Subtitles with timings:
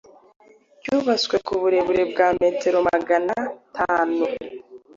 [0.81, 3.33] cyubatswe ku burebure bwa metero magana
[3.75, 4.23] tanu